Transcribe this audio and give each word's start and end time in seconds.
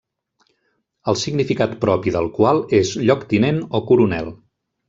El 1.11 1.19
significat 1.25 1.77
propi 1.85 2.13
del 2.17 2.31
qual 2.39 2.65
és 2.81 2.97
lloctinent 3.11 3.63
o 3.81 3.87
coronel. 3.93 4.35